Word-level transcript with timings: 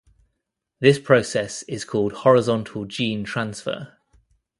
This 0.79 0.97
process 0.97 1.61
is 1.67 1.85
called 1.85 2.11
horizontal 2.13 2.85
gene 2.85 3.23
transfer. 3.23 3.99